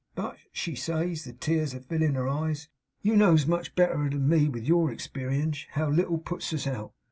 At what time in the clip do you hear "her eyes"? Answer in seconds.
2.15-2.69